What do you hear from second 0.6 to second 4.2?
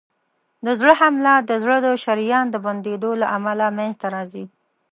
د زړه حمله د زړه د شریان د بندېدو له امله منځته